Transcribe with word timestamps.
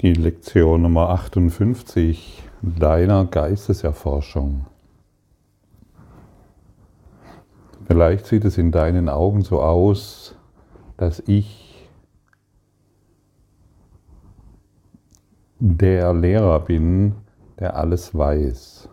Die 0.00 0.12
Lektion 0.12 0.82
Nummer 0.82 1.08
58 1.08 2.44
deiner 2.62 3.24
Geisteserforschung. 3.24 4.66
Vielleicht 7.88 8.26
sieht 8.26 8.44
es 8.44 8.58
in 8.58 8.70
deinen 8.70 9.08
Augen 9.08 9.42
so 9.42 9.60
aus, 9.60 10.36
dass 10.98 11.20
ich 11.26 11.90
der 15.58 16.14
Lehrer 16.14 16.60
bin, 16.60 17.16
der 17.58 17.76
alles 17.76 18.16
weiß. 18.16 18.88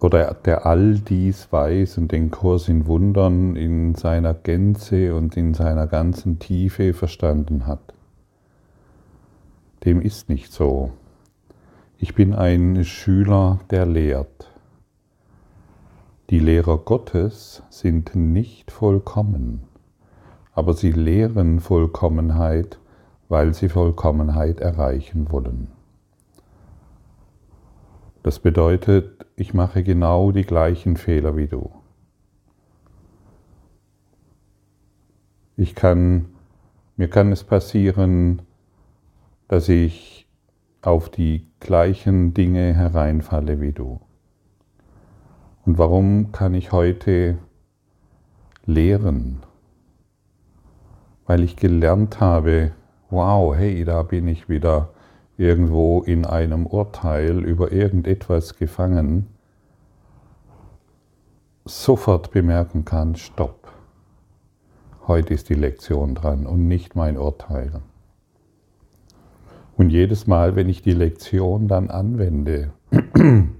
Oder 0.00 0.32
der 0.32 0.64
all 0.64 1.00
dies 1.00 1.52
weiß 1.52 1.98
und 1.98 2.12
den 2.12 2.30
Kurs 2.30 2.66
in 2.70 2.86
Wundern 2.86 3.56
in 3.56 3.94
seiner 3.94 4.32
Gänze 4.32 5.14
und 5.14 5.36
in 5.36 5.52
seiner 5.52 5.86
ganzen 5.86 6.38
Tiefe 6.38 6.94
verstanden 6.94 7.66
hat 7.66 7.92
dem 9.86 10.00
ist 10.00 10.28
nicht 10.28 10.52
so. 10.52 10.90
Ich 11.96 12.14
bin 12.14 12.34
ein 12.34 12.84
Schüler, 12.84 13.60
der 13.70 13.86
lehrt. 13.86 14.50
Die 16.28 16.40
Lehrer 16.40 16.78
Gottes 16.78 17.62
sind 17.70 18.16
nicht 18.16 18.72
vollkommen, 18.72 19.62
aber 20.52 20.74
sie 20.74 20.90
lehren 20.90 21.60
Vollkommenheit, 21.60 22.80
weil 23.28 23.54
sie 23.54 23.68
Vollkommenheit 23.68 24.58
erreichen 24.58 25.30
wollen. 25.30 25.68
Das 28.24 28.40
bedeutet, 28.40 29.24
ich 29.36 29.54
mache 29.54 29.84
genau 29.84 30.32
die 30.32 30.44
gleichen 30.44 30.96
Fehler 30.96 31.36
wie 31.36 31.46
du. 31.46 31.70
Ich 35.56 35.76
kann, 35.76 36.26
mir 36.96 37.08
kann 37.08 37.30
es 37.30 37.44
passieren, 37.44 38.42
dass 39.48 39.68
ich 39.68 40.28
auf 40.82 41.08
die 41.08 41.46
gleichen 41.60 42.34
Dinge 42.34 42.74
hereinfalle 42.74 43.60
wie 43.60 43.72
du. 43.72 44.00
Und 45.64 45.78
warum 45.78 46.32
kann 46.32 46.54
ich 46.54 46.72
heute 46.72 47.38
lehren? 48.64 49.42
Weil 51.26 51.42
ich 51.42 51.56
gelernt 51.56 52.20
habe, 52.20 52.72
wow, 53.10 53.54
hey, 53.56 53.84
da 53.84 54.02
bin 54.02 54.28
ich 54.28 54.48
wieder 54.48 54.90
irgendwo 55.36 56.02
in 56.02 56.24
einem 56.24 56.66
Urteil 56.66 57.44
über 57.44 57.72
irgendetwas 57.72 58.56
gefangen, 58.56 59.26
sofort 61.64 62.30
bemerken 62.30 62.84
kann, 62.84 63.16
stopp, 63.16 63.72
heute 65.06 65.34
ist 65.34 65.48
die 65.48 65.54
Lektion 65.54 66.14
dran 66.14 66.46
und 66.46 66.68
nicht 66.68 66.94
mein 66.94 67.18
Urteil. 67.18 67.82
Und 69.76 69.90
jedes 69.90 70.26
Mal, 70.26 70.56
wenn 70.56 70.70
ich 70.70 70.80
die 70.80 70.92
Lektion 70.92 71.68
dann 71.68 71.90
anwende, 71.90 72.72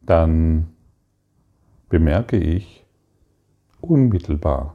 dann 0.00 0.68
bemerke 1.90 2.38
ich 2.38 2.86
unmittelbar, 3.82 4.74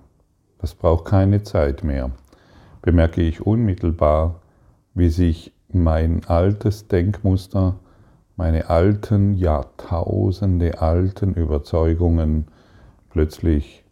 das 0.60 0.76
braucht 0.76 1.06
keine 1.06 1.42
Zeit 1.42 1.84
mehr, 1.84 2.12
bemerke 2.84 3.22
ich 3.22 3.46
unmittelbar, 3.46 4.42
wie 4.94 5.10
sich 5.10 5.54
mein 5.70 6.24
altes 6.26 6.88
Denkmuster, 6.88 7.80
meine 8.36 8.70
alten, 8.70 9.34
Jahrtausende 9.34 10.82
alten 10.82 11.34
Überzeugungen 11.34 12.46
plötzlich 13.10 13.84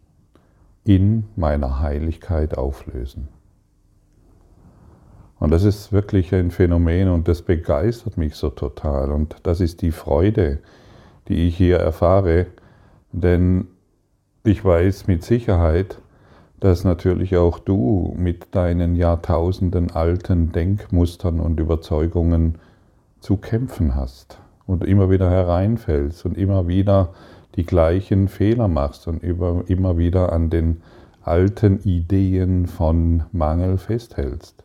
in 0.84 1.24
meiner 1.34 1.80
Heiligkeit 1.80 2.56
auflösen. 2.56 3.28
Und 5.42 5.50
das 5.50 5.64
ist 5.64 5.90
wirklich 5.90 6.32
ein 6.32 6.52
Phänomen 6.52 7.08
und 7.08 7.26
das 7.26 7.42
begeistert 7.42 8.16
mich 8.16 8.36
so 8.36 8.48
total. 8.48 9.10
Und 9.10 9.34
das 9.42 9.60
ist 9.60 9.82
die 9.82 9.90
Freude, 9.90 10.60
die 11.26 11.48
ich 11.48 11.56
hier 11.56 11.78
erfahre, 11.78 12.46
denn 13.10 13.66
ich 14.44 14.64
weiß 14.64 15.08
mit 15.08 15.24
Sicherheit, 15.24 15.98
dass 16.60 16.84
natürlich 16.84 17.36
auch 17.36 17.58
du 17.58 18.14
mit 18.16 18.54
deinen 18.54 18.94
Jahrtausenden 18.94 19.90
alten 19.90 20.52
Denkmustern 20.52 21.40
und 21.40 21.58
Überzeugungen 21.58 22.58
zu 23.18 23.36
kämpfen 23.36 23.96
hast 23.96 24.38
und 24.68 24.84
immer 24.84 25.10
wieder 25.10 25.28
hereinfällst 25.28 26.24
und 26.24 26.38
immer 26.38 26.68
wieder 26.68 27.14
die 27.56 27.66
gleichen 27.66 28.28
Fehler 28.28 28.68
machst 28.68 29.08
und 29.08 29.24
immer 29.24 29.98
wieder 29.98 30.32
an 30.32 30.50
den 30.50 30.82
alten 31.20 31.80
Ideen 31.82 32.68
von 32.68 33.24
Mangel 33.32 33.76
festhältst. 33.76 34.62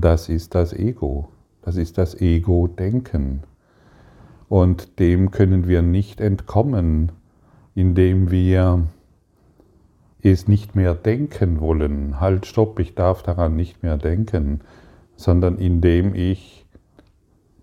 Das 0.00 0.28
ist 0.28 0.54
das 0.54 0.72
Ego. 0.72 1.28
Das 1.62 1.76
ist 1.76 1.98
das 1.98 2.20
Ego-Denken. 2.20 3.42
Und 4.48 4.98
dem 5.00 5.30
können 5.30 5.66
wir 5.66 5.82
nicht 5.82 6.20
entkommen, 6.20 7.12
indem 7.74 8.30
wir 8.30 8.86
es 10.22 10.48
nicht 10.48 10.74
mehr 10.76 10.94
denken 10.94 11.60
wollen. 11.60 12.20
Halt, 12.20 12.46
stopp, 12.46 12.78
ich 12.78 12.94
darf 12.94 13.22
daran 13.22 13.56
nicht 13.56 13.82
mehr 13.82 13.96
denken, 13.96 14.60
sondern 15.16 15.58
indem 15.58 16.14
ich 16.14 16.66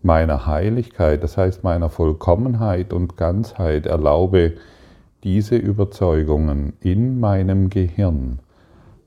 meiner 0.01 0.45
Heiligkeit, 0.45 1.23
das 1.23 1.37
heißt 1.37 1.63
meiner 1.63 1.89
Vollkommenheit 1.89 2.91
und 2.93 3.15
Ganzheit 3.15 3.85
erlaube, 3.85 4.53
diese 5.23 5.55
Überzeugungen 5.55 6.73
in 6.81 7.19
meinem 7.19 7.69
Gehirn, 7.69 8.39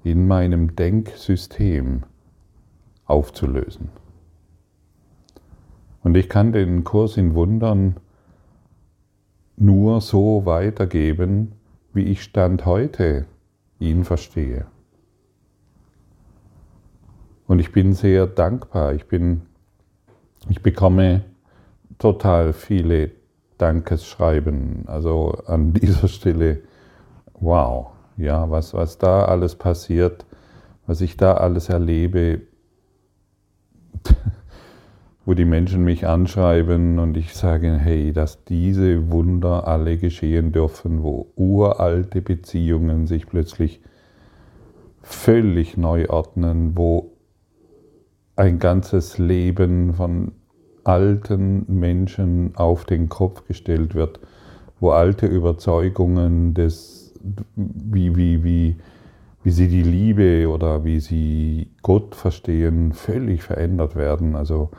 in 0.03 0.27
meinem 0.27 0.75
Denksystem 0.75 2.05
aufzulösen. 3.07 3.89
Und 6.03 6.17
ich 6.17 6.29
kann 6.29 6.53
den 6.53 6.85
Kurs 6.85 7.17
in 7.17 7.35
Wundern 7.35 7.97
nur 9.57 10.01
so 10.01 10.45
weitergeben, 10.45 11.53
wie 11.93 12.05
ich 12.05 12.23
Stand 12.23 12.67
heute 12.67 13.27
ihn 13.79 14.05
verstehe. 14.05 14.67
Und 17.47 17.59
ich 17.59 17.73
bin 17.73 17.93
sehr 17.93 18.27
dankbar. 18.27 18.95
Ich, 18.95 19.07
bin, 19.07 19.43
ich 20.49 20.63
bekomme 20.63 21.25
total 21.99 22.53
viele 22.53 23.13
Dankesschreiben. 23.59 24.85
Also 24.87 25.39
an 25.47 25.73
dieser 25.75 26.09
Stelle, 26.09 26.63
wow, 27.35 27.89
ja, 28.17 28.51
was, 28.51 28.75
was 28.75 28.99
da 28.99 29.25
alles 29.25 29.55
passiert, 29.55 30.25
was 30.87 31.01
ich 31.01 31.17
da 31.17 31.35
alles 31.35 31.69
erlebe, 31.69 32.43
wo 35.27 35.35
die 35.35 35.45
Menschen 35.45 35.85
mich 35.85 36.07
anschreiben 36.07 36.99
und 36.99 37.17
ich 37.17 37.35
sage, 37.35 37.77
hey, 37.79 38.13
dass 38.13 38.45
diese 38.45 39.11
Wunder 39.11 39.67
alle 39.67 39.97
geschehen 39.99 40.53
dürfen, 40.53 41.03
wo 41.03 41.33
uralte 41.35 42.23
Beziehungen 42.23 43.07
sich 43.07 43.27
plötzlich 43.27 43.81
völlig 45.03 45.77
neu 45.77 46.09
ordnen, 46.09 46.77
wo 46.77 47.13
ein 48.37 48.59
ganzes 48.59 49.19
Leben 49.19 49.95
von 49.95 50.33
alten 50.85 51.65
Menschen 51.69 52.53
auf 52.55 52.85
den 52.85 53.09
Kopf 53.09 53.47
gestellt 53.47 53.95
wird, 53.95 54.21
wo 54.79 54.91
alte 54.91 55.27
Überzeugungen 55.27 56.55
des, 56.55 57.15
wie, 57.57 58.15
wie, 58.15 58.45
wie, 58.45 58.77
wie 59.47 59.53
sie 59.53 59.69
die 59.69 59.85
Liebe 59.85 60.51
oder 60.51 60.83
wie 60.83 60.99
sie 60.99 61.71
Gott 61.83 62.17
verstehen, 62.17 62.93
völlig 62.93 63.45
verändert 63.45 63.95
werden. 63.95 64.35
Also 64.35 64.71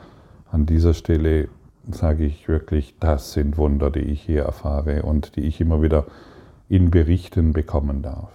an 0.50 0.66
dieser 0.66 0.92
Stelle 0.92 1.48
sage 1.90 2.26
ich 2.26 2.48
wirklich, 2.48 2.94
das 3.00 3.32
sind 3.32 3.56
Wunder, 3.56 3.90
die 3.90 4.00
ich 4.00 4.20
hier 4.20 4.42
erfahre 4.42 5.04
und 5.04 5.36
die 5.36 5.46
ich 5.46 5.62
immer 5.62 5.80
wieder 5.80 6.04
in 6.68 6.90
Berichten 6.90 7.54
bekommen 7.54 8.02
darf. 8.02 8.30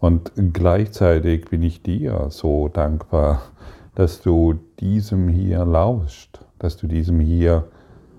Und 0.00 0.32
gleichzeitig 0.52 1.44
bin 1.44 1.62
ich 1.62 1.84
dir 1.84 2.26
so 2.30 2.66
dankbar, 2.66 3.42
dass 3.94 4.22
du 4.22 4.54
diesem 4.80 5.28
hier 5.28 5.64
lauscht, 5.64 6.40
dass 6.58 6.76
du 6.76 6.88
diesem 6.88 7.20
hier 7.20 7.68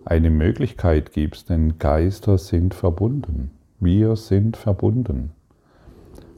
eine 0.06 0.30
Möglichkeit 0.30 1.12
gibst, 1.12 1.50
denn 1.50 1.80
Geister 1.80 2.38
sind 2.38 2.74
verbunden. 2.74 3.52
Wir 3.82 4.16
sind 4.16 4.56
verbunden. 4.56 5.35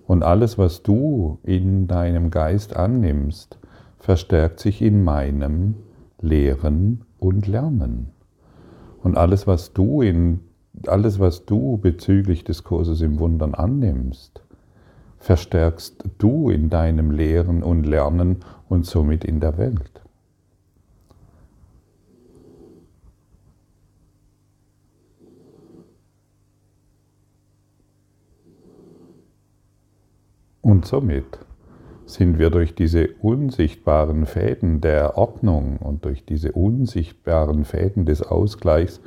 Und 0.08 0.24
alles, 0.24 0.58
was 0.58 0.84
du 0.84 1.38
in 1.44 1.88
deinem 1.88 2.32
Geist 2.32 2.76
annimmst, 2.76 3.60
verstärkt 4.00 4.60
sich 4.60 4.82
in 4.82 5.04
meinem 5.04 5.76
Lehren 6.22 7.04
und 7.20 7.46
Lernen. 7.46 8.08
Und 9.04 9.18
alles, 9.18 9.48
was 9.48 9.74
du 9.74 10.02
in 10.02 10.40
alles, 10.86 11.20
was 11.20 11.46
du 11.46 11.78
bezüglich 11.78 12.44
des 12.44 12.64
Kurses 12.64 13.02
im 13.02 13.20
Wundern 13.20 13.56
annimmst, 13.56 14.42
verstärkst 15.18 16.04
du 16.20 16.50
in 16.50 16.70
deinem 16.70 17.12
Lehren 17.12 17.64
und 17.64 17.86
Lernen 17.86 18.38
und 18.70 18.86
somit 18.86 19.26
in 19.26 19.40
der 19.40 19.58
Welt. 19.58 20.02
Und 30.68 30.86
somit 30.86 31.40
sind 32.06 32.40
wir 32.40 32.50
durch 32.50 32.76
diese 32.76 33.08
unsichtbaren 33.22 34.26
Fäden 34.26 34.82
der 34.82 35.18
Ordnung 35.18 35.78
und 35.78 36.04
durch 36.04 36.26
diese 36.26 36.52
unsichtbaren 36.52 37.64
Fäden 37.64 38.06
des 38.06 38.22
Ausgleichs 38.22 39.00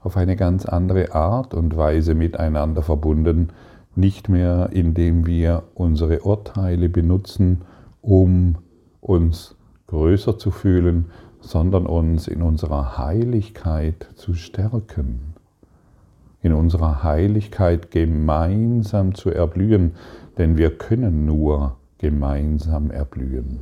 auf 0.00 0.18
eine 0.18 0.36
ganz 0.36 0.66
andere 0.66 1.14
Art 1.14 1.54
und 1.54 1.74
Weise 1.74 2.14
miteinander 2.14 2.82
verbunden, 2.82 3.48
nicht 3.94 4.28
mehr 4.28 4.68
indem 4.72 5.24
wir 5.24 5.62
unsere 5.72 6.20
Urteile 6.20 6.90
benutzen, 6.90 7.62
um 8.02 8.56
uns 9.00 9.56
größer 9.86 10.36
zu 10.36 10.50
fühlen, 10.50 11.06
sondern 11.40 11.86
uns 11.86 12.28
in 12.28 12.42
unserer 12.42 12.98
Heiligkeit 12.98 14.06
zu 14.16 14.34
stärken, 14.34 15.32
in 16.42 16.52
unserer 16.52 17.02
Heiligkeit 17.02 17.90
gemeinsam 17.90 19.14
zu 19.14 19.30
erblühen, 19.30 19.92
denn 20.38 20.56
wir 20.56 20.76
können 20.76 21.26
nur 21.26 21.76
gemeinsam 21.98 22.90
erblühen. 22.90 23.60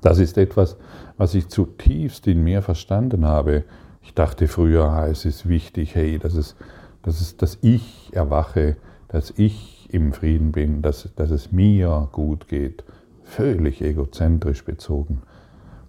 Das 0.00 0.18
ist 0.18 0.38
etwas, 0.38 0.76
was 1.16 1.34
ich 1.34 1.48
zutiefst 1.48 2.26
in 2.26 2.42
mir 2.42 2.62
verstanden 2.62 3.26
habe. 3.26 3.64
Ich 4.02 4.14
dachte 4.14 4.48
früher, 4.48 4.84
ah, 4.88 5.06
es 5.06 5.24
ist 5.24 5.48
wichtig, 5.48 5.94
hey, 5.94 6.18
dass, 6.18 6.34
es, 6.34 6.56
dass, 7.02 7.20
es, 7.20 7.36
dass 7.36 7.58
ich 7.60 8.10
erwache, 8.12 8.76
dass 9.08 9.32
ich 9.36 9.88
im 9.92 10.12
Frieden 10.12 10.52
bin, 10.52 10.82
dass, 10.82 11.08
dass 11.16 11.30
es 11.30 11.52
mir 11.52 12.08
gut 12.12 12.48
geht. 12.48 12.84
Völlig 13.24 13.82
egozentrisch 13.82 14.64
bezogen. 14.64 15.22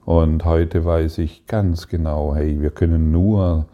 Und 0.04 0.44
heute 0.46 0.84
weiß 0.84 1.20
ich 1.20 1.46
ganz 1.46 1.88
genau, 1.88 2.36
hey, 2.36 2.62
wir 2.62 2.72
können 2.72 3.12
nur 3.12 3.68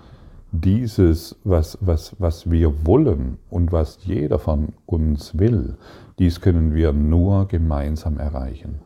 dieses, 0.61 1.35
was, 1.43 1.77
was, 1.81 2.15
was 2.19 2.49
wir 2.49 2.85
wollen 2.85 3.37
und 3.49 3.71
was 3.71 3.99
jeder 4.03 4.39
von 4.39 4.69
uns 4.85 5.37
will, 5.37 5.75
dies 6.19 6.41
können 6.41 6.73
wir 6.73 6.93
nur 6.93 7.47
gemeinsam 7.47 8.17
erreichen. 8.17 8.79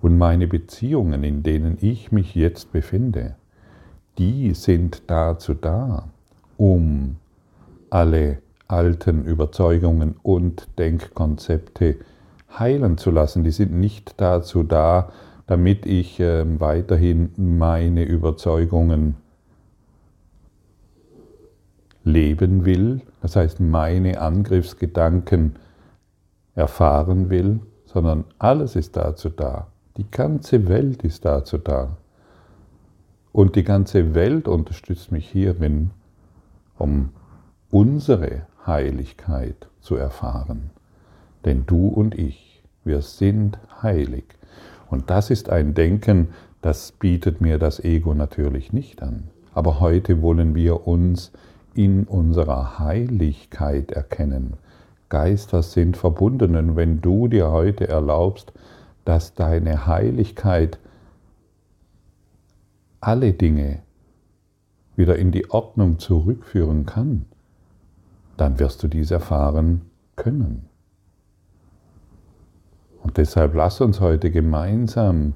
Und 0.00 0.18
meine 0.18 0.46
Beziehungen, 0.46 1.24
in 1.24 1.42
denen 1.42 1.78
ich 1.80 2.12
mich 2.12 2.34
jetzt 2.34 2.72
befinde, 2.72 3.36
die 4.18 4.52
sind 4.52 5.02
dazu 5.06 5.54
da, 5.54 6.08
um 6.56 7.16
alle 7.90 8.38
alten 8.68 9.24
Überzeugungen 9.24 10.16
und 10.22 10.68
Denkkonzepte 10.78 11.96
heilen 12.58 12.98
zu 12.98 13.10
lassen. 13.10 13.44
Die 13.44 13.50
sind 13.50 13.72
nicht 13.72 14.14
dazu 14.18 14.62
da, 14.62 15.10
damit 15.46 15.86
ich 15.86 16.20
äh, 16.20 16.44
weiterhin 16.60 17.30
meine 17.36 18.04
Überzeugungen 18.04 19.16
leben 22.04 22.64
will, 22.64 23.00
das 23.22 23.36
heißt 23.36 23.60
meine 23.60 24.20
Angriffsgedanken 24.20 25.56
erfahren 26.54 27.30
will, 27.30 27.60
sondern 27.86 28.24
alles 28.38 28.76
ist 28.76 28.96
dazu 28.96 29.30
da. 29.30 29.68
Die 29.96 30.10
ganze 30.10 30.68
Welt 30.68 31.02
ist 31.02 31.24
dazu 31.24 31.58
da. 31.58 31.96
Und 33.32 33.56
die 33.56 33.64
ganze 33.64 34.14
Welt 34.14 34.46
unterstützt 34.46 35.10
mich 35.10 35.28
hierin, 35.28 35.90
um 36.78 37.10
unsere 37.70 38.42
Heiligkeit 38.66 39.68
zu 39.80 39.96
erfahren. 39.96 40.70
Denn 41.44 41.66
du 41.66 41.88
und 41.88 42.16
ich, 42.16 42.62
wir 42.84 43.02
sind 43.02 43.58
heilig. 43.82 44.24
Und 44.90 45.10
das 45.10 45.30
ist 45.30 45.50
ein 45.50 45.74
Denken, 45.74 46.28
das 46.62 46.92
bietet 46.92 47.40
mir 47.40 47.58
das 47.58 47.80
Ego 47.80 48.14
natürlich 48.14 48.72
nicht 48.72 49.02
an. 49.02 49.24
Aber 49.52 49.80
heute 49.80 50.22
wollen 50.22 50.54
wir 50.54 50.86
uns 50.86 51.32
in 51.74 52.04
unserer 52.04 52.78
Heiligkeit 52.78 53.92
erkennen. 53.92 54.54
Geister 55.08 55.62
sind 55.62 55.96
verbunden 55.96 56.56
und 56.56 56.76
wenn 56.76 57.00
du 57.00 57.28
dir 57.28 57.50
heute 57.50 57.88
erlaubst, 57.88 58.52
dass 59.04 59.34
deine 59.34 59.86
Heiligkeit 59.86 60.78
alle 63.00 63.32
Dinge 63.32 63.82
wieder 64.96 65.16
in 65.16 65.30
die 65.30 65.50
Ordnung 65.50 65.98
zurückführen 65.98 66.86
kann, 66.86 67.26
dann 68.36 68.58
wirst 68.58 68.82
du 68.82 68.88
dies 68.88 69.10
erfahren 69.10 69.82
können. 70.16 70.68
Und 73.02 73.18
deshalb 73.18 73.54
lass 73.54 73.80
uns 73.80 74.00
heute 74.00 74.30
gemeinsam 74.30 75.34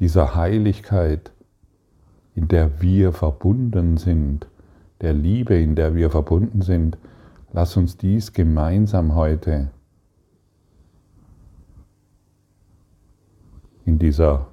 dieser 0.00 0.34
Heiligkeit, 0.34 1.30
in 2.34 2.48
der 2.48 2.82
wir 2.82 3.12
verbunden 3.12 3.96
sind, 3.96 4.48
der 5.00 5.12
Liebe, 5.12 5.58
in 5.58 5.74
der 5.74 5.94
wir 5.94 6.10
verbunden 6.10 6.62
sind, 6.62 6.98
lass 7.52 7.76
uns 7.76 7.96
dies 7.96 8.32
gemeinsam 8.32 9.14
heute 9.14 9.70
in 13.84 13.98
dieser 13.98 14.48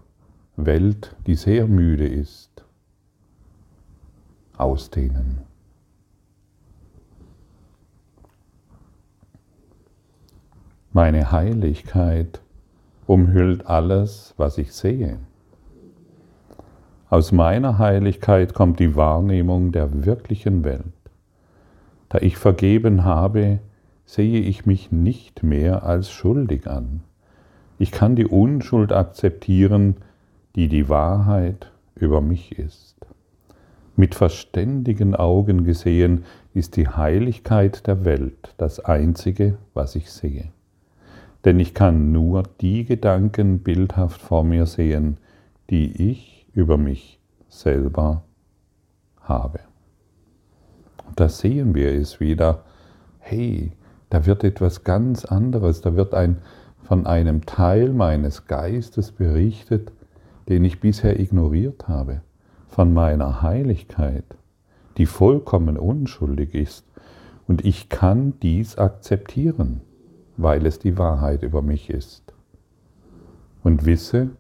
Welt, 0.56 1.16
die 1.28 1.36
sehr 1.36 1.68
müde 1.68 2.08
ist, 2.08 2.64
ausdehnen. 4.58 5.42
Meine 10.94 11.34
Heiligkeit 11.34 12.42
umhüllt 13.06 13.66
alles, 13.68 14.34
was 14.38 14.58
ich 14.58 14.72
sehe. 14.72 15.20
Aus 17.16 17.32
meiner 17.32 17.78
Heiligkeit 17.78 18.54
kommt 18.54 18.78
die 18.82 18.98
Wahrnehmung 18.98 19.72
der 19.72 20.04
wirklichen 20.04 20.66
Welt. 20.66 20.84
Da 22.10 22.18
ich 22.18 22.36
vergeben 22.36 23.06
habe, 23.06 23.60
sehe 24.04 24.42
ich 24.42 24.66
mich 24.66 24.92
nicht 24.92 25.42
mehr 25.42 25.84
als 25.84 26.12
schuldig 26.12 26.68
an. 26.68 27.06
Ich 27.80 27.94
kann 27.94 28.18
die 28.18 28.26
Unschuld 28.26 28.92
akzeptieren, 28.92 29.96
die 30.58 30.68
die 30.68 30.90
Wahrheit 30.90 31.72
über 31.96 32.20
mich 32.20 32.60
ist. 32.60 32.98
Mit 33.96 34.14
verständigen 34.14 35.16
Augen 35.16 35.64
gesehen 35.64 36.26
ist 36.54 36.76
die 36.76 36.90
Heiligkeit 36.90 37.88
der 37.88 38.04
Welt 38.04 38.54
das 38.58 38.82
Einzige, 38.82 39.58
was 39.74 39.96
ich 39.96 40.12
sehe 40.12 40.50
denn 41.46 41.60
ich 41.60 41.76
kann 41.76 42.12
nur 42.12 42.42
die 42.60 42.86
Gedanken 42.86 43.60
bildhaft 43.60 44.20
vor 44.20 44.44
mir 44.44 44.66
sehen, 44.66 45.18
die 45.70 46.10
ich 46.12 46.35
über 46.56 46.78
mich 46.78 47.20
selber 47.48 48.24
habe. 49.22 49.60
Und 51.08 51.20
da 51.20 51.30
sehen 51.30 51.76
wir 51.76 51.94
es 51.94 52.20
wieder, 52.20 52.64
hey, 53.20 53.74
da 54.10 54.26
wird 54.26 54.44
etwas 54.44 54.84
ganz 54.84 55.26
anderes, 55.26 55.82
da 55.82 55.96
wird 55.96 56.16
ein, 56.16 56.38
von 56.82 57.06
einem 57.06 57.46
Teil 57.46 57.94
meines 57.94 58.48
Geistes 58.48 59.12
berichtet, 59.12 59.92
den 60.50 60.64
ich 60.64 60.80
bisher 60.80 61.20
ignoriert 61.20 61.88
habe, 61.88 62.22
von 62.68 62.94
meiner 62.94 63.44
Heiligkeit, 63.44 64.26
die 64.98 65.06
vollkommen 65.06 65.78
unschuldig 65.78 66.56
ist. 66.56 66.88
Und 67.48 67.64
ich 67.64 67.90
kann 67.90 68.34
dies 68.42 68.78
akzeptieren 68.78 69.82
weil 70.38 70.66
es 70.66 70.80
die 70.80 70.98
Wahrheit 70.98 71.44
über 71.44 71.62
mich 71.62 71.90
ist. 71.90 72.34
Und 73.64 73.86
wisse, 73.86 74.32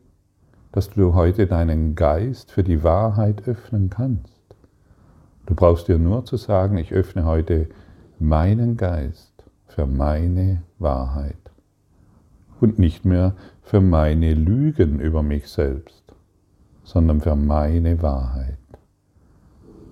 dass 0.75 0.89
du 0.89 1.13
heute 1.13 1.47
deinen 1.47 1.95
Geist 1.95 2.51
für 2.51 2.61
die 2.61 2.83
Wahrheit 2.83 3.47
öffnen 3.47 3.89
kannst. 3.89 4.43
Du 5.45 5.55
brauchst 5.55 5.87
dir 5.87 5.97
nur 5.97 6.25
zu 6.25 6.35
sagen, 6.35 6.75
ich 6.75 6.91
öffne 6.91 7.23
heute 7.23 7.69
meinen 8.19 8.75
Geist 8.75 9.31
für 9.67 9.85
meine 9.85 10.63
Wahrheit 10.77 11.39
und 12.59 12.77
nicht 12.77 13.05
mehr 13.05 13.35
für 13.61 13.79
meine 13.79 14.33
Lügen 14.33 14.99
über 14.99 15.23
mich 15.23 15.47
selbst, 15.47 16.13
sondern 16.83 17.21
für 17.21 17.37
meine 17.37 18.01
Wahrheit. 18.01 18.57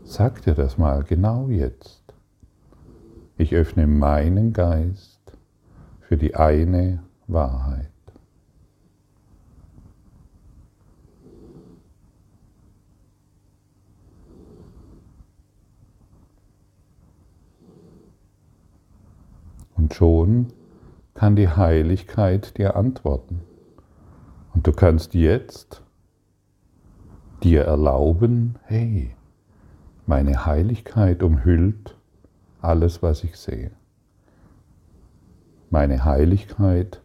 Sag 0.03 0.41
dir 0.41 0.53
das 0.53 0.77
mal 0.77 1.03
genau 1.03 1.47
jetzt. 1.47 2.03
Ich 3.37 3.55
öffne 3.55 3.87
meinen 3.87 4.51
Geist 4.51 5.21
für 6.01 6.17
die 6.17 6.35
eine 6.35 7.03
Wahrheit. 7.27 7.92
Und 19.83 19.93
schon 19.95 20.47
kann 21.13 21.35
die 21.35 21.49
Heiligkeit 21.49 22.57
dir 22.57 22.77
antworten. 22.77 23.41
Und 24.53 24.65
du 24.65 24.71
kannst 24.71 25.13
jetzt 25.13 25.81
dir 27.43 27.63
erlauben, 27.65 28.55
hey, 28.63 29.13
meine 30.05 30.45
Heiligkeit 30.45 31.21
umhüllt 31.21 31.97
alles, 32.61 33.03
was 33.03 33.25
ich 33.25 33.35
sehe. 33.35 33.71
Meine 35.69 36.05
Heiligkeit 36.05 37.01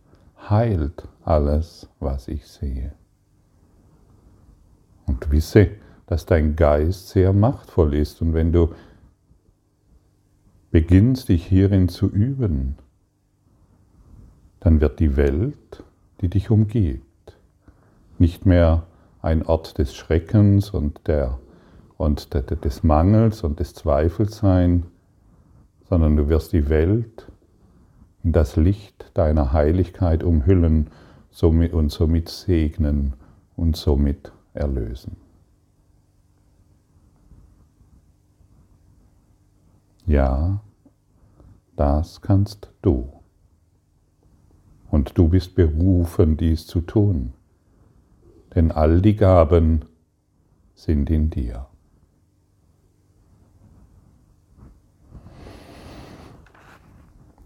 heilt 0.49 1.09
alles, 1.25 1.89
was 1.99 2.29
ich 2.29 2.47
sehe. 2.47 2.93
Und 5.05 5.33
wisse, 5.33 5.71
dass 6.07 6.27
dein 6.27 6.55
Geist 6.55 7.09
sehr 7.09 7.33
machtvoll 7.33 7.95
ist 7.95 8.23
und 8.23 8.35
wenn 8.35 8.53
du 8.53 8.73
beginnst, 10.71 11.29
dich 11.29 11.47
hierin 11.47 11.89
zu 11.89 12.09
üben, 12.09 12.77
dann 14.61 14.81
wird 14.81 15.01
die 15.01 15.17
Welt 15.17 15.85
die 16.21 16.29
dich 16.29 16.51
umgibt. 16.51 17.05
Nicht 18.19 18.47
mehr 18.47 18.85
ein 19.23 19.45
Ort 19.45 19.79
des 19.79 19.95
Schreckens 19.95 20.71
und, 20.71 21.07
der, 21.07 21.39
und 21.97 22.35
des 22.35 22.83
Mangels 22.83 23.43
und 23.43 23.61
des 23.61 23.75
Zweifels 23.75 24.39
sein, 24.39 24.87
sondern 25.89 26.17
du 26.17 26.29
wirst 26.29 26.53
die 26.53 26.69
Welt 26.69 27.31
in 28.25 28.33
das 28.33 28.57
Licht 28.57 29.11
deiner 29.15 29.53
Heiligkeit 29.53 30.23
umhüllen 30.23 30.89
und 31.41 31.93
somit 31.93 32.29
segnen 32.29 33.15
und 33.57 33.77
somit 33.77 34.33
erlösen. 34.55 35.17
Ja, 40.09 40.63
das 41.77 42.23
kannst 42.23 42.73
du. 42.81 43.13
Und 44.91 45.19
du 45.19 45.29
bist 45.29 45.55
berufen, 45.55 46.39
dies 46.39 46.67
zu 46.67 46.81
tun, 46.81 47.35
denn 48.55 48.73
all 48.73 49.03
die 49.03 49.17
Gaben 49.17 49.85
sind 50.75 51.11
in 51.11 51.29
dir. 51.29 51.67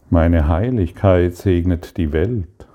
Meine 0.09 0.47
Heiligkeit 0.47 1.35
segnet 1.35 1.97
die 1.97 2.12
Welt. 2.12 2.69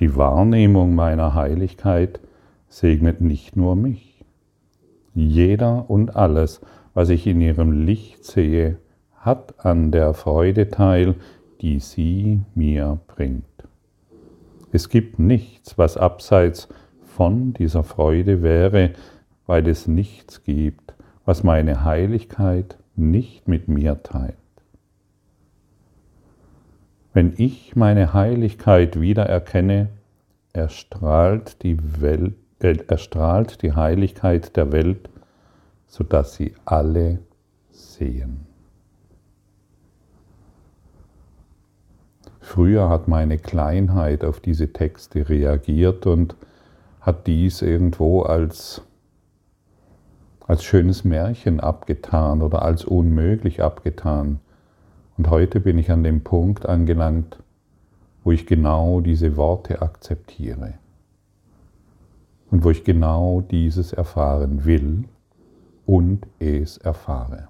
Die 0.00 0.16
Wahrnehmung 0.16 0.96
meiner 0.96 1.34
Heiligkeit 1.36 2.18
segnet 2.68 3.20
nicht 3.20 3.54
nur 3.54 3.76
mich. 3.76 4.24
Jeder 5.14 5.88
und 5.88 6.16
alles, 6.16 6.60
was 6.94 7.08
ich 7.08 7.26
in 7.26 7.40
ihrem 7.40 7.86
Licht 7.86 8.24
sehe, 8.24 8.78
hat 9.16 9.64
an 9.64 9.92
der 9.92 10.14
Freude 10.14 10.68
teil, 10.68 11.14
die 11.60 11.78
sie 11.78 12.40
mir 12.54 12.98
bringt. 13.06 13.44
Es 14.72 14.88
gibt 14.88 15.18
nichts, 15.18 15.78
was 15.78 15.96
abseits 15.96 16.68
von 17.04 17.52
dieser 17.52 17.84
Freude 17.84 18.42
wäre, 18.42 18.90
weil 19.46 19.68
es 19.68 19.86
nichts 19.86 20.44
gibt, 20.44 20.94
was 21.24 21.44
meine 21.44 21.84
Heiligkeit 21.84 22.78
nicht 22.96 23.48
mit 23.48 23.68
mir 23.68 24.02
teilt. 24.02 24.36
Wenn 27.12 27.34
ich 27.36 27.76
meine 27.76 28.14
Heiligkeit 28.14 29.00
wieder 29.00 29.24
erkenne, 29.24 29.88
erstrahlt 30.52 31.62
die, 31.62 31.76
Welt, 32.00 32.34
äh, 32.60 32.76
erstrahlt 32.88 33.62
die 33.62 33.72
Heiligkeit 33.72 34.56
der 34.56 34.72
Welt, 34.72 35.10
sodass 35.92 36.36
sie 36.36 36.54
alle 36.64 37.18
sehen. 37.70 38.46
Früher 42.40 42.88
hat 42.88 43.08
meine 43.08 43.36
Kleinheit 43.36 44.24
auf 44.24 44.40
diese 44.40 44.72
Texte 44.72 45.28
reagiert 45.28 46.06
und 46.06 46.34
hat 47.02 47.26
dies 47.26 47.60
irgendwo 47.60 48.22
als, 48.22 48.80
als 50.46 50.64
schönes 50.64 51.04
Märchen 51.04 51.60
abgetan 51.60 52.40
oder 52.40 52.62
als 52.62 52.86
unmöglich 52.86 53.62
abgetan. 53.62 54.40
Und 55.18 55.28
heute 55.28 55.60
bin 55.60 55.76
ich 55.76 55.90
an 55.90 56.02
dem 56.02 56.24
Punkt 56.24 56.64
angelangt, 56.64 57.38
wo 58.24 58.32
ich 58.32 58.46
genau 58.46 59.02
diese 59.02 59.36
Worte 59.36 59.82
akzeptiere 59.82 60.72
und 62.50 62.64
wo 62.64 62.70
ich 62.70 62.82
genau 62.82 63.42
dieses 63.42 63.92
erfahren 63.92 64.64
will 64.64 65.04
und 65.86 66.26
es 66.38 66.78
erfahre. 66.78 67.48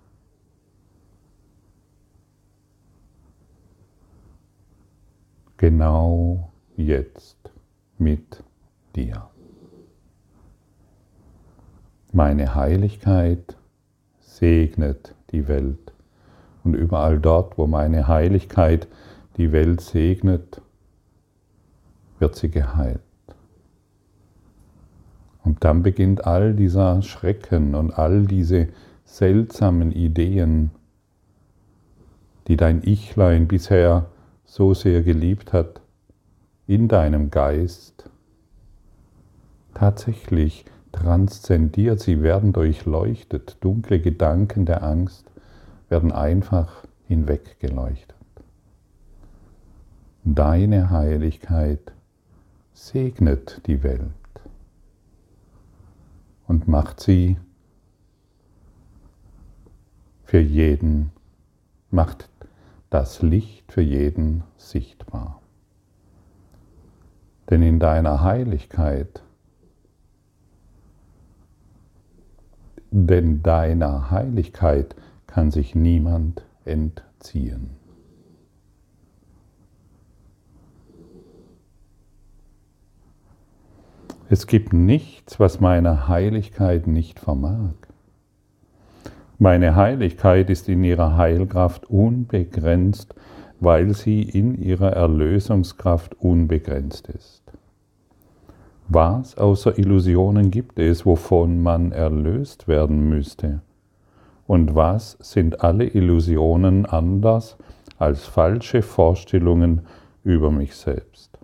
Genau 5.56 6.50
jetzt 6.76 7.52
mit 7.98 8.42
dir. 8.96 9.28
Meine 12.12 12.54
Heiligkeit 12.54 13.56
segnet 14.20 15.14
die 15.30 15.48
Welt 15.48 15.92
und 16.64 16.74
überall 16.74 17.18
dort, 17.18 17.56
wo 17.58 17.66
meine 17.66 18.08
Heiligkeit 18.08 18.88
die 19.36 19.52
Welt 19.52 19.80
segnet, 19.80 20.60
wird 22.18 22.34
sie 22.36 22.50
geheilt. 22.50 23.00
Und 25.44 25.64
dann 25.64 25.82
beginnt 25.82 26.26
all 26.26 26.54
dieser 26.54 27.02
Schrecken 27.02 27.74
und 27.74 27.90
all 27.90 28.26
diese 28.26 28.68
seltsamen 29.04 29.92
Ideen, 29.92 30.70
die 32.46 32.56
dein 32.56 32.82
Ichlein 32.82 33.48
bisher 33.48 34.06
so 34.44 34.74
sehr 34.74 35.02
geliebt 35.02 35.52
hat, 35.52 35.80
in 36.66 36.88
deinem 36.88 37.30
Geist 37.30 38.08
tatsächlich 39.74 40.64
transzendiert, 40.92 42.00
sie 42.00 42.22
werden 42.22 42.52
durchleuchtet, 42.52 43.56
dunkle 43.60 44.00
Gedanken 44.00 44.66
der 44.66 44.82
Angst 44.82 45.30
werden 45.88 46.12
einfach 46.12 46.84
hinweggeleuchtet. 47.08 48.16
Deine 50.24 50.90
Heiligkeit 50.90 51.92
segnet 52.72 53.62
die 53.66 53.82
Welt 53.82 54.21
und 56.46 56.68
macht 56.68 57.00
sie 57.00 57.38
für 60.24 60.40
jeden, 60.40 61.10
macht 61.90 62.28
das 62.90 63.22
Licht 63.22 63.70
für 63.72 63.82
jeden 63.82 64.44
sichtbar. 64.56 65.40
Denn 67.50 67.62
in 67.62 67.78
deiner 67.78 68.22
Heiligkeit, 68.22 69.22
denn 72.90 73.42
deiner 73.42 74.10
Heiligkeit 74.10 74.94
kann 75.26 75.50
sich 75.50 75.74
niemand 75.74 76.44
entziehen. 76.64 77.81
Es 84.32 84.46
gibt 84.46 84.72
nichts, 84.72 85.38
was 85.40 85.60
meine 85.60 86.08
Heiligkeit 86.08 86.86
nicht 86.86 87.20
vermag. 87.20 87.74
Meine 89.38 89.76
Heiligkeit 89.76 90.48
ist 90.48 90.70
in 90.70 90.84
ihrer 90.84 91.18
Heilkraft 91.18 91.90
unbegrenzt, 91.90 93.14
weil 93.60 93.92
sie 93.92 94.22
in 94.22 94.54
ihrer 94.54 94.94
Erlösungskraft 94.94 96.14
unbegrenzt 96.18 97.08
ist. 97.08 97.42
Was 98.88 99.36
außer 99.36 99.78
Illusionen 99.78 100.50
gibt 100.50 100.78
es, 100.78 101.04
wovon 101.04 101.62
man 101.62 101.92
erlöst 101.92 102.66
werden 102.68 103.10
müsste? 103.10 103.60
Und 104.46 104.74
was 104.74 105.18
sind 105.20 105.60
alle 105.62 105.84
Illusionen 105.84 106.86
anders 106.86 107.58
als 107.98 108.24
falsche 108.24 108.80
Vorstellungen 108.80 109.82
über 110.24 110.50
mich 110.50 110.74
selbst? 110.74 111.38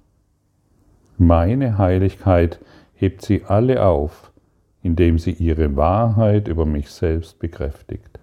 Meine 1.21 1.79
Heiligkeit 1.79 2.61
hebt 2.99 3.25
sie 3.25 3.45
alle 3.45 3.85
auf, 3.85 4.33
indem 4.83 5.19
sie 5.19 5.31
ihre 5.31 5.77
Wahrheit 5.77 6.49
über 6.49 6.67
mich 6.67 6.91
selbst 6.91 7.39
bekräftigt. 7.39 8.19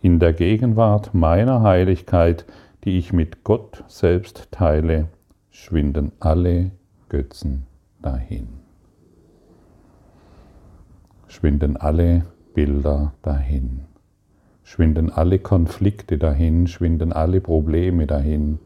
In 0.00 0.20
der 0.20 0.32
Gegenwart 0.32 1.12
meiner 1.12 1.62
Heiligkeit, 1.62 2.44
die 2.84 2.98
ich 2.98 3.12
mit 3.12 3.42
Gott 3.42 3.82
selbst 3.88 4.48
teile, 4.52 5.08
schwinden 5.50 6.12
alle 6.20 6.70
Götzen 7.08 7.66
dahin. 8.00 8.48
Schwinden 11.26 11.76
alle 11.76 12.26
Bilder 12.54 13.12
dahin. 13.22 13.80
Schwinden 14.62 15.10
alle 15.10 15.40
Konflikte 15.40 16.16
dahin, 16.16 16.68
schwinden 16.68 17.12
alle 17.12 17.40
Probleme 17.40 18.06
dahin, 18.06 18.60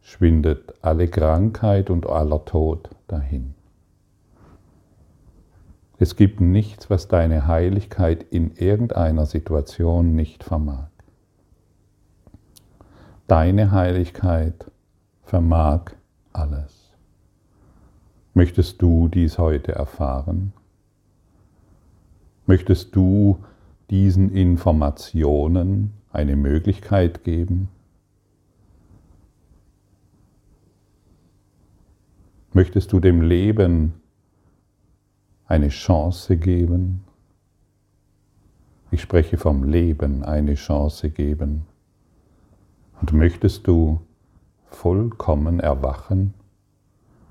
schwindet 0.00 0.74
alle 0.80 1.08
Krankheit 1.08 1.90
und 1.90 2.06
aller 2.06 2.44
Tod 2.44 2.90
dahin. 3.08 3.57
Es 6.00 6.14
gibt 6.14 6.40
nichts, 6.40 6.90
was 6.90 7.08
deine 7.08 7.48
Heiligkeit 7.48 8.22
in 8.22 8.52
irgendeiner 8.52 9.26
Situation 9.26 10.14
nicht 10.14 10.44
vermag. 10.44 10.90
Deine 13.26 13.72
Heiligkeit 13.72 14.70
vermag 15.24 15.92
alles. 16.32 16.94
Möchtest 18.32 18.80
du 18.80 19.08
dies 19.08 19.38
heute 19.38 19.72
erfahren? 19.72 20.52
Möchtest 22.46 22.94
du 22.94 23.44
diesen 23.90 24.30
Informationen 24.30 25.92
eine 26.12 26.36
Möglichkeit 26.36 27.24
geben? 27.24 27.68
Möchtest 32.52 32.92
du 32.92 33.00
dem 33.00 33.20
Leben 33.20 33.97
eine 35.48 35.68
Chance 35.68 36.36
geben? 36.36 37.02
Ich 38.90 39.02
spreche 39.02 39.38
vom 39.38 39.64
Leben 39.64 40.22
eine 40.22 40.54
Chance 40.54 41.10
geben. 41.10 41.66
Und 43.00 43.12
möchtest 43.12 43.66
du 43.66 44.00
vollkommen 44.70 45.60
erwachen 45.60 46.34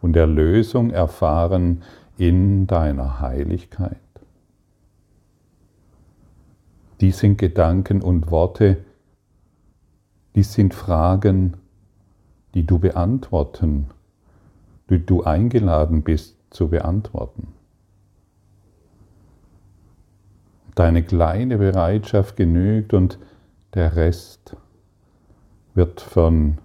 und 0.02 0.16
Erlösung 0.16 0.92
erfahren 0.92 1.84
in 2.18 2.68
deiner 2.68 3.20
Heiligkeit. 3.20 3.98
Dies 7.00 7.20
sind 7.20 7.38
Gedanken 7.38 8.02
und 8.02 8.32
Worte, 8.32 8.78
dies 10.36 10.54
sind 10.54 10.74
Fragen, 10.74 11.58
die 12.54 12.66
du 12.66 12.80
beantworten, 12.80 13.88
die 14.90 15.06
du 15.06 15.24
eingeladen 15.24 16.02
bist 16.02 16.38
zu 16.50 16.70
beantworten. 16.70 17.57
Deine 20.78 21.02
kleine 21.02 21.58
Bereitschaft 21.58 22.36
genügt 22.36 22.94
und 22.94 23.18
der 23.74 23.96
Rest 23.96 24.56
wird 25.74 26.02
von 26.02 26.60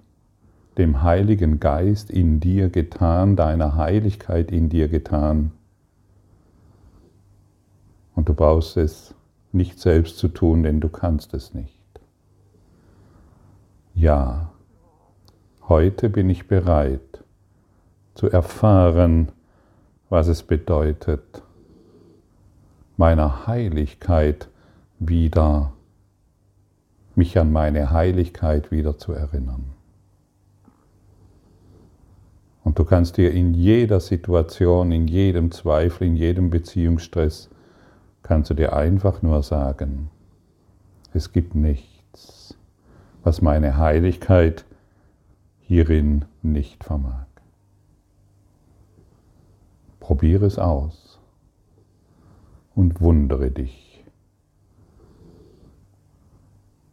dem 0.76 1.02
Heiligen 1.02 1.60
Geist 1.60 2.10
in 2.10 2.38
dir 2.38 2.68
getan, 2.68 3.36
deiner 3.36 3.76
Heiligkeit 3.76 4.52
in 4.52 4.68
dir 4.68 4.88
getan. 4.88 5.52
Und 8.14 8.28
du 8.28 8.34
brauchst 8.34 8.76
es 8.76 9.14
nicht 9.50 9.80
selbst 9.80 10.18
zu 10.18 10.28
tun, 10.28 10.62
denn 10.62 10.80
du 10.80 10.90
kannst 10.90 11.32
es 11.32 11.54
nicht. 11.54 11.80
Ja, 13.94 14.52
heute 15.70 16.10
bin 16.10 16.28
ich 16.28 16.48
bereit 16.48 17.24
zu 18.14 18.28
erfahren, 18.28 19.32
was 20.10 20.28
es 20.28 20.42
bedeutet, 20.42 21.41
meiner 23.02 23.48
Heiligkeit 23.48 24.48
wieder, 25.00 25.72
mich 27.16 27.36
an 27.36 27.50
meine 27.50 27.90
Heiligkeit 27.90 28.70
wieder 28.70 28.96
zu 28.96 29.12
erinnern. 29.12 29.64
Und 32.62 32.78
du 32.78 32.84
kannst 32.84 33.16
dir 33.16 33.32
in 33.32 33.54
jeder 33.54 33.98
Situation, 33.98 34.92
in 34.92 35.08
jedem 35.08 35.50
Zweifel, 35.50 36.06
in 36.06 36.14
jedem 36.14 36.50
Beziehungsstress, 36.50 37.50
kannst 38.22 38.50
du 38.50 38.54
dir 38.54 38.72
einfach 38.72 39.20
nur 39.20 39.42
sagen, 39.42 40.08
es 41.12 41.32
gibt 41.32 41.56
nichts, 41.56 42.56
was 43.24 43.42
meine 43.42 43.78
Heiligkeit 43.78 44.64
hierin 45.58 46.24
nicht 46.40 46.84
vermag. 46.84 47.26
Probiere 49.98 50.46
es 50.46 50.56
aus 50.56 51.01
und 52.74 53.00
wundere 53.00 53.50
dich. 53.50 54.04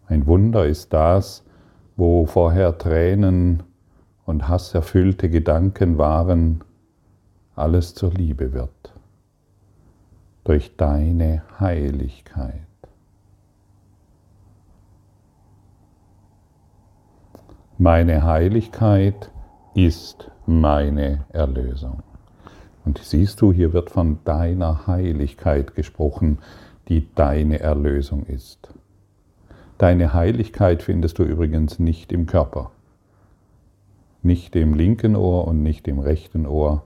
Ein 0.07 0.25
Wunder 0.25 0.65
ist 0.65 0.91
das, 0.91 1.43
wo 1.95 2.25
vorher 2.25 2.77
Tränen 2.77 3.63
und 4.25 4.48
hasserfüllte 4.48 5.29
Gedanken 5.29 5.98
waren, 5.98 6.63
alles 7.55 7.93
zur 7.93 8.12
Liebe 8.12 8.53
wird, 8.53 8.93
durch 10.43 10.75
deine 10.77 11.43
Heiligkeit. 11.59 12.62
Meine 17.77 18.24
Heiligkeit 18.24 19.31
ist 19.74 20.29
meine 20.45 21.25
Erlösung. 21.29 22.03
Und 22.89 22.98
siehst 22.98 23.39
du, 23.41 23.53
hier 23.53 23.72
wird 23.72 23.91
von 23.91 24.17
deiner 24.25 24.88
Heiligkeit 24.88 25.75
gesprochen, 25.75 26.39
die 26.88 27.08
deine 27.13 27.60
Erlösung 27.60 28.25
ist. 28.25 28.74
Deine 29.77 30.15
Heiligkeit 30.15 30.81
findest 30.81 31.19
du 31.19 31.24
übrigens 31.24 31.77
nicht 31.77 32.12
im 32.12 32.25
Körper 32.25 32.72
nicht 34.21 34.56
im 34.56 34.73
linken 34.73 35.15
Ohr 35.15 35.47
und 35.47 35.63
nicht 35.63 35.88
im 35.88 35.99
rechten 35.99 36.45
Ohr, 36.45 36.84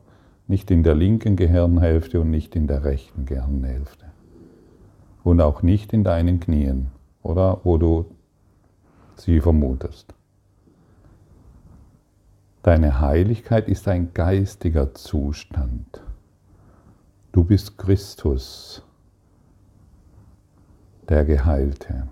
nicht 0.47 0.69
in 0.71 0.83
der 0.83 0.95
linken 0.95 1.35
Gehirnhälfte 1.35 2.21
und 2.21 2.29
nicht 2.29 2.55
in 2.55 2.67
der 2.67 2.83
rechten 2.83 3.25
Gehirnhälfte. 3.25 4.05
Und 5.23 5.41
auch 5.41 5.63
nicht 5.63 5.93
in 5.93 6.03
deinen 6.03 6.39
Knien 6.39 6.87
oder 7.21 7.61
wo 7.63 7.77
du 7.77 8.05
sie 9.15 9.39
vermutest. 9.39 10.13
Deine 12.63 13.01
Heiligkeit 13.01 13.67
ist 13.67 13.89
ein 13.89 14.13
geistiger 14.13 14.93
Zustand. 14.93 16.01
Du 17.33 17.43
bist 17.43 17.77
Christus, 17.77 18.81
der 21.09 21.25
Geheilte. 21.25 22.07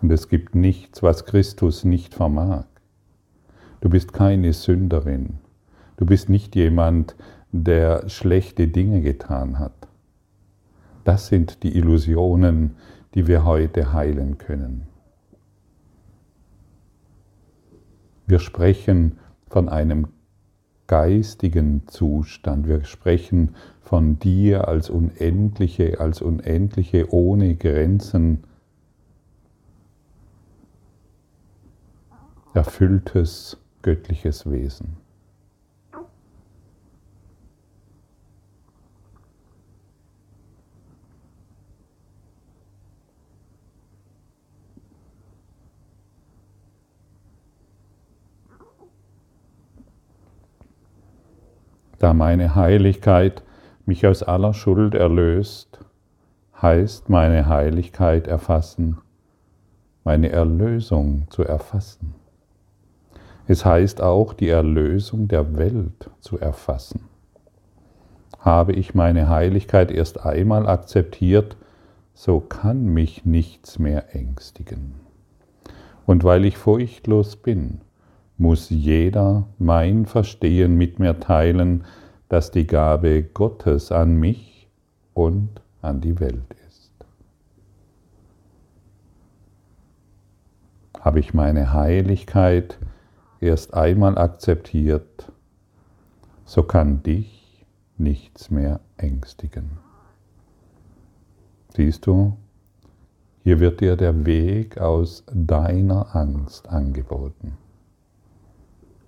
Und 0.00 0.10
es 0.10 0.30
gibt 0.30 0.54
nichts, 0.54 1.02
was 1.02 1.26
Christus 1.26 1.84
nicht 1.84 2.14
vermag. 2.14 2.64
Du 3.82 3.90
bist 3.90 4.14
keine 4.14 4.54
Sünderin. 4.54 5.38
Du 5.98 6.06
bist 6.06 6.30
nicht 6.30 6.56
jemand, 6.56 7.14
der 7.52 8.08
schlechte 8.08 8.68
Dinge 8.68 9.02
getan 9.02 9.58
hat. 9.58 9.88
Das 11.04 11.26
sind 11.26 11.62
die 11.62 11.76
Illusionen, 11.76 12.76
die 13.14 13.26
wir 13.26 13.44
heute 13.44 13.92
heilen 13.92 14.38
können. 14.38 14.89
Wir 18.30 18.38
sprechen 18.38 19.18
von 19.48 19.68
einem 19.68 20.06
geistigen 20.86 21.88
Zustand. 21.88 22.68
Wir 22.68 22.84
sprechen 22.84 23.56
von 23.80 24.20
dir 24.20 24.68
als 24.68 24.88
unendliche, 24.88 25.98
als 25.98 26.22
unendliche, 26.22 27.12
ohne 27.12 27.56
Grenzen 27.56 28.44
erfülltes 32.54 33.56
göttliches 33.82 34.48
Wesen. 34.48 34.99
Da 52.00 52.14
meine 52.14 52.54
Heiligkeit 52.54 53.42
mich 53.84 54.06
aus 54.06 54.22
aller 54.22 54.54
Schuld 54.54 54.94
erlöst, 54.94 55.80
heißt 56.60 57.10
meine 57.10 57.46
Heiligkeit 57.46 58.26
erfassen, 58.26 58.96
meine 60.02 60.30
Erlösung 60.30 61.26
zu 61.28 61.44
erfassen. 61.44 62.14
Es 63.46 63.66
heißt 63.66 64.00
auch, 64.00 64.32
die 64.32 64.48
Erlösung 64.48 65.28
der 65.28 65.58
Welt 65.58 66.10
zu 66.20 66.38
erfassen. 66.38 67.08
Habe 68.38 68.72
ich 68.72 68.94
meine 68.94 69.28
Heiligkeit 69.28 69.90
erst 69.90 70.24
einmal 70.24 70.66
akzeptiert, 70.66 71.58
so 72.14 72.40
kann 72.40 72.86
mich 72.86 73.26
nichts 73.26 73.78
mehr 73.78 74.14
ängstigen. 74.14 74.94
Und 76.06 76.24
weil 76.24 76.46
ich 76.46 76.56
furchtlos 76.56 77.36
bin, 77.36 77.82
muss 78.40 78.70
jeder 78.70 79.46
mein 79.58 80.06
Verstehen 80.06 80.76
mit 80.76 80.98
mir 80.98 81.20
teilen, 81.20 81.84
dass 82.30 82.50
die 82.50 82.66
Gabe 82.66 83.22
Gottes 83.22 83.92
an 83.92 84.16
mich 84.16 84.66
und 85.12 85.60
an 85.82 86.00
die 86.00 86.18
Welt 86.20 86.56
ist. 86.66 86.90
Habe 90.98 91.20
ich 91.20 91.34
meine 91.34 91.74
Heiligkeit 91.74 92.78
erst 93.40 93.74
einmal 93.74 94.16
akzeptiert, 94.16 95.30
so 96.46 96.62
kann 96.62 97.02
dich 97.02 97.66
nichts 97.98 98.50
mehr 98.50 98.80
ängstigen. 98.96 99.78
Siehst 101.74 102.06
du, 102.06 102.38
hier 103.42 103.60
wird 103.60 103.82
dir 103.82 103.96
der 103.96 104.24
Weg 104.24 104.78
aus 104.78 105.24
deiner 105.30 106.16
Angst 106.16 106.68
angeboten. 106.70 107.58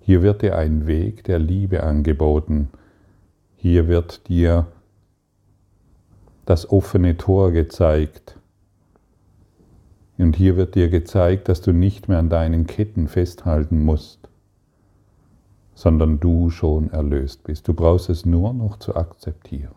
Hier 0.05 0.21
wird 0.21 0.41
dir 0.41 0.57
ein 0.57 0.85
Weg 0.85 1.23
der 1.23 1.39
Liebe 1.39 1.83
angeboten. 1.83 2.67
Hier 3.55 3.87
wird 3.87 4.27
dir 4.27 4.67
das 6.45 6.69
offene 6.69 7.15
Tor 7.15 7.51
gezeigt. 7.53 8.37
Und 10.17 10.35
hier 10.35 10.57
wird 10.57 10.75
dir 10.75 10.89
gezeigt, 10.89 11.47
dass 11.47 11.61
du 11.61 11.71
nicht 11.71 12.09
mehr 12.09 12.19
an 12.19 12.29
deinen 12.29 12.67
Ketten 12.67 13.07
festhalten 13.07 13.85
musst, 13.85 14.27
sondern 15.73 16.19
du 16.19 16.49
schon 16.49 16.91
erlöst 16.91 17.45
bist. 17.45 17.69
Du 17.69 17.73
brauchst 17.73 18.09
es 18.09 18.25
nur 18.25 18.53
noch 18.53 18.79
zu 18.79 18.97
akzeptieren. 18.97 19.71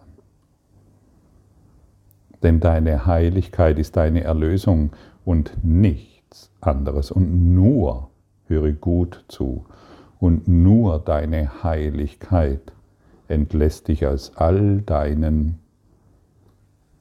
Denn 2.42 2.58
deine 2.58 3.06
Heiligkeit 3.06 3.78
ist 3.78 3.96
deine 3.96 4.24
Erlösung 4.24 4.90
und 5.24 5.52
nichts 5.62 6.50
anderes. 6.60 7.12
Und 7.12 7.54
nur, 7.54 8.10
höre 8.48 8.72
gut 8.72 9.24
zu, 9.28 9.64
und 10.18 10.48
nur 10.48 10.98
deine 10.98 11.62
Heiligkeit 11.62 12.72
entlässt 13.28 13.88
dich 13.88 14.06
aus 14.06 14.32
all 14.36 14.82
deinen 14.82 15.58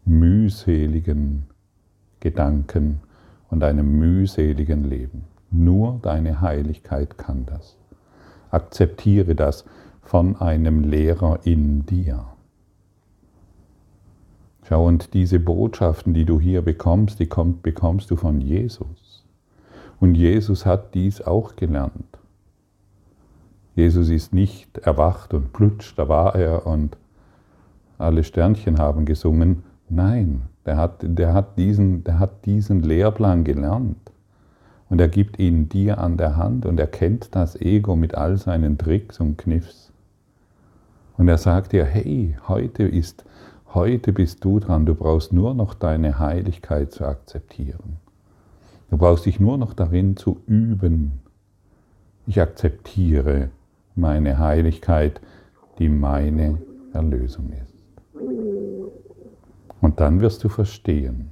mühseligen 0.05 1.45
Gedanken 2.19 3.01
und 3.49 3.63
einem 3.63 3.99
mühseligen 3.99 4.83
Leben. 4.83 5.23
Nur 5.51 5.99
deine 6.01 6.41
Heiligkeit 6.41 7.17
kann 7.17 7.45
das. 7.45 7.77
Akzeptiere 8.51 9.35
das 9.35 9.65
von 10.01 10.35
einem 10.41 10.83
Lehrer 10.83 11.39
in 11.43 11.85
dir. 11.85 12.25
Schau, 14.67 14.85
und 14.85 15.13
diese 15.13 15.39
Botschaften, 15.39 16.13
die 16.13 16.25
du 16.25 16.39
hier 16.39 16.63
bekommst, 16.63 17.19
die 17.19 17.29
bekommst 17.61 18.09
du 18.09 18.15
von 18.15 18.41
Jesus. 18.41 19.23
Und 19.99 20.15
Jesus 20.15 20.65
hat 20.65 20.95
dies 20.95 21.21
auch 21.21 21.55
gelernt. 21.55 22.17
Jesus 23.75 24.09
ist 24.09 24.33
nicht 24.33 24.77
erwacht 24.77 25.33
und 25.33 25.51
plutsch, 25.51 25.93
da 25.97 26.07
war 26.07 26.35
er 26.35 26.65
und 26.65 26.97
alle 27.97 28.23
Sternchen 28.23 28.79
haben 28.79 29.05
gesungen. 29.05 29.63
Nein, 29.89 30.43
der 30.65 30.77
hat, 30.77 30.99
der 31.01 31.33
hat, 31.33 31.57
diesen, 31.57 32.03
der 32.05 32.19
hat 32.19 32.45
diesen 32.45 32.81
Lehrplan 32.81 33.43
gelernt. 33.43 34.11
Und 34.89 35.01
er 35.01 35.09
gibt 35.09 35.39
ihn 35.39 35.67
dir 35.67 35.97
an 35.97 36.15
der 36.17 36.37
Hand 36.37 36.65
und 36.65 36.79
er 36.79 36.87
kennt 36.87 37.35
das 37.35 37.59
Ego 37.59 37.95
mit 37.95 38.15
all 38.15 38.37
seinen 38.37 38.77
Tricks 38.77 39.19
und 39.19 39.37
Kniffs. 39.37 39.91
Und 41.17 41.27
er 41.27 41.37
sagt 41.37 41.73
dir, 41.73 41.85
hey, 41.85 42.37
heute 42.47 42.83
ist, 42.83 43.25
heute 43.73 44.13
bist 44.13 44.43
du 44.45 44.59
dran, 44.59 44.85
du 44.85 44.95
brauchst 44.95 45.33
nur 45.33 45.53
noch 45.53 45.73
deine 45.73 46.19
Heiligkeit 46.19 46.91
zu 46.91 47.05
akzeptieren. 47.05 47.97
Du 48.89 48.97
brauchst 48.97 49.25
dich 49.25 49.39
nur 49.39 49.57
noch 49.57 49.73
darin 49.73 50.15
zu 50.15 50.41
üben. 50.45 51.19
Ich 52.27 52.39
akzeptiere 52.39 53.49
meine 53.95 54.39
Heiligkeit, 54.39 55.21
die 55.79 55.89
meine 55.89 56.61
Erlösung 56.93 57.51
ist. 57.51 57.73
Und 59.81 59.99
dann 59.99 60.21
wirst 60.21 60.43
du 60.43 60.49
verstehen, 60.49 61.31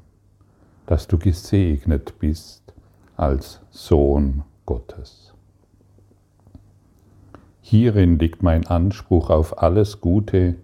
dass 0.86 1.08
du 1.08 1.18
gesegnet 1.18 2.20
bist 2.20 2.74
als 3.16 3.62
Sohn 3.72 4.44
Gottes. 4.66 5.34
Hierin 7.62 8.20
liegt 8.20 8.44
mein 8.44 8.68
Anspruch 8.68 9.30
auf 9.30 9.62
alles 9.62 10.02
Gute 10.02 10.56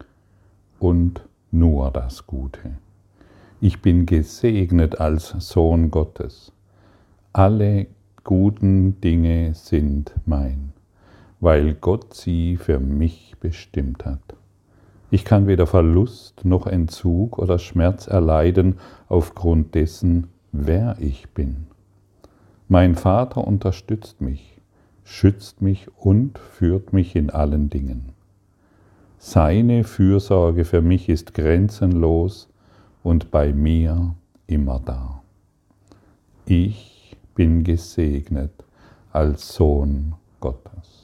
und 0.79 1.25
nur 1.51 1.91
das 1.91 2.27
Gute. 2.27 2.77
Ich 3.61 3.81
bin 3.81 4.05
gesegnet 4.05 4.99
als 4.99 5.29
Sohn 5.39 5.91
Gottes. 5.91 6.51
Alle 7.33 7.87
guten 8.23 8.99
Dinge 9.01 9.53
sind 9.53 10.13
mein, 10.25 10.73
weil 11.39 11.73
Gott 11.73 12.13
sie 12.13 12.57
für 12.57 12.79
mich 12.79 13.35
bestimmt 13.39 14.05
hat. 14.05 14.19
Ich 15.11 15.25
kann 15.25 15.47
weder 15.47 15.65
Verlust 15.65 16.45
noch 16.45 16.67
Entzug 16.67 17.39
oder 17.39 17.57
Schmerz 17.57 18.07
erleiden 18.07 18.77
aufgrund 19.07 19.73
dessen, 19.73 20.27
wer 20.51 20.97
ich 20.99 21.29
bin. 21.29 21.67
Mein 22.67 22.95
Vater 22.95 23.47
unterstützt 23.47 24.21
mich, 24.21 24.61
schützt 25.03 25.61
mich 25.61 25.87
und 25.97 26.37
führt 26.37 26.93
mich 26.93 27.15
in 27.15 27.31
allen 27.31 27.69
Dingen. 27.71 28.09
Seine 29.17 29.83
Fürsorge 29.83 30.63
für 30.63 30.81
mich 30.81 31.09
ist 31.09 31.33
grenzenlos 31.33 32.47
und 33.01 33.31
bei 33.31 33.51
mir 33.51 34.15
immer 34.45 34.79
da. 34.79 35.21
Ich 36.45 37.17
bin 37.35 37.63
gesegnet 37.63 38.51
als 39.11 39.53
Sohn 39.53 40.13
Gottes. 40.39 40.98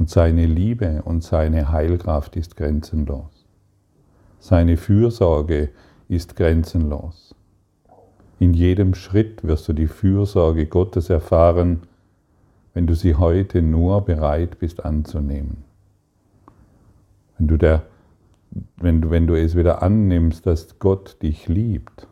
Und 0.00 0.08
seine 0.08 0.46
Liebe 0.46 1.02
und 1.02 1.22
seine 1.22 1.70
Heilkraft 1.72 2.34
ist 2.34 2.56
grenzenlos. 2.56 3.44
Seine 4.38 4.78
Fürsorge 4.78 5.68
ist 6.08 6.36
grenzenlos. 6.36 7.34
In 8.38 8.54
jedem 8.54 8.94
Schritt 8.94 9.44
wirst 9.44 9.68
du 9.68 9.74
die 9.74 9.88
Fürsorge 9.88 10.64
Gottes 10.64 11.10
erfahren, 11.10 11.82
wenn 12.72 12.86
du 12.86 12.94
sie 12.94 13.16
heute 13.16 13.60
nur 13.60 14.00
bereit 14.00 14.58
bist 14.58 14.86
anzunehmen. 14.86 15.64
Wenn 17.36 17.48
du, 17.48 17.58
der, 17.58 17.82
wenn 18.78 19.02
du, 19.02 19.10
wenn 19.10 19.26
du 19.26 19.34
es 19.34 19.54
wieder 19.54 19.82
annimmst, 19.82 20.46
dass 20.46 20.78
Gott 20.78 21.18
dich 21.20 21.46
liebt, 21.46 22.08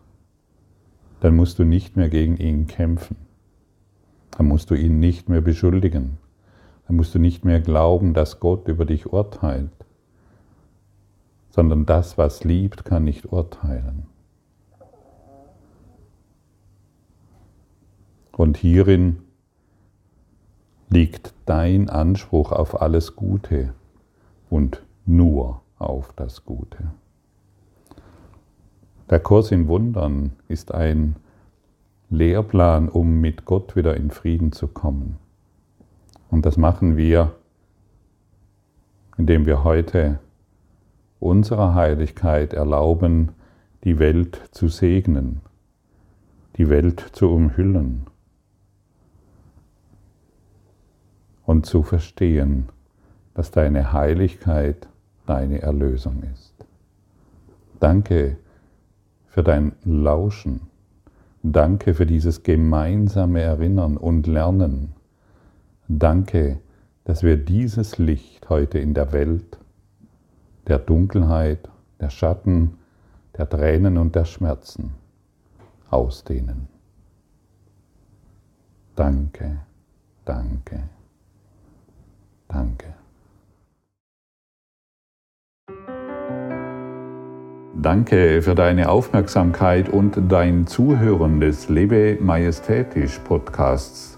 dann 1.21 1.35
musst 1.35 1.59
du 1.59 1.65
nicht 1.65 1.97
mehr 1.97 2.11
gegen 2.11 2.37
ihn 2.37 2.67
kämpfen. 2.67 3.17
Dann 4.33 4.47
musst 4.47 4.69
du 4.69 4.75
ihn 4.75 5.01
nicht 5.01 5.31
mehr 5.31 5.41
beschuldigen. 5.41 6.19
Dann 6.89 6.97
musst 6.97 7.15
du 7.15 7.19
nicht 7.19 7.45
mehr 7.45 7.61
glauben, 7.61 8.15
dass 8.15 8.41
Gott 8.41 8.67
über 8.67 8.87
dich 8.87 9.13
urteilt, 9.13 9.71
sondern 11.51 11.85
das, 11.85 12.17
was 12.17 12.45
liebt, 12.45 12.87
kann 12.87 13.05
nicht 13.05 13.31
urteilen. 13.31 14.07
Und 18.33 18.57
hierin 18.57 19.19
liegt 20.89 21.35
dein 21.45 21.91
Anspruch 21.91 22.53
auf 22.53 22.81
alles 22.81 23.17
Gute 23.17 23.75
und 24.49 24.83
nur 25.05 25.61
auf 25.79 26.15
das 26.17 26.47
Gute. 26.47 26.93
Der 29.11 29.21
Kurs 29.21 29.51
in 29.51 29.69
Wundern 29.69 30.33
ist 30.49 30.73
ein 30.73 31.17
Lehrplan, 32.09 32.89
um 32.89 33.21
mit 33.21 33.45
Gott 33.45 33.77
wieder 33.77 33.95
in 33.95 34.11
Frieden 34.11 34.53
zu 34.53 34.69
kommen. 34.69 35.19
Und 36.31 36.45
das 36.45 36.57
machen 36.57 36.97
wir, 36.97 37.35
indem 39.17 39.47
wir 39.47 39.65
heute 39.65 40.21
unserer 41.21 41.75
Heiligkeit 41.75 42.53
erlauben, 42.53 43.31
die 43.85 43.99
Welt 43.99 44.41
zu 44.51 44.69
segnen, 44.69 45.41
die 46.57 46.69
Welt 46.69 47.01
zu 47.13 47.31
umhüllen 47.31 48.07
und 51.45 51.67
zu 51.67 51.83
verstehen, 51.83 52.69
dass 53.35 53.51
deine 53.51 53.93
Heiligkeit 53.93 54.89
deine 55.27 55.63
Erlösung 55.63 56.23
ist. 56.33 56.55
Danke 57.81 58.37
für 59.27 59.43
dein 59.43 59.73
Lauschen. 59.85 60.63
Danke 61.43 61.95
für 61.95 62.07
dieses 62.07 62.43
gemeinsame 62.43 63.41
Erinnern 63.41 63.97
und 63.97 64.27
Lernen 64.27 64.98
Danke, 65.89 66.61
dass 67.05 67.23
wir 67.23 67.39
dieses 67.39 67.97
Licht 67.97 68.51
heute 68.51 68.79
in 68.79 68.93
der 68.93 69.13
Welt 69.13 69.59
der 70.67 70.79
Dunkelheit, 70.79 71.71
der 71.99 72.11
Schatten, 72.11 72.77
der 73.39 73.49
Tränen 73.49 73.97
und 73.97 74.15
der 74.15 74.27
Schmerzen 74.27 74.93
ausdehnen. 75.89 76.69
Danke, 78.95 79.61
danke, 80.27 80.83
danke. 82.49 82.95
Danke 87.81 88.43
für 88.43 88.55
deine 88.55 88.91
Aufmerksamkeit 88.91 89.89
und 89.89 90.21
dein 90.29 90.67
Zuhören 90.67 91.41
des 91.41 91.69
Lebe 91.71 92.19
Majestätisch 92.21 93.21
Podcasts. 93.21 94.18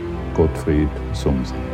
Gottfried 0.33 0.89
Sumsen. 1.13 1.70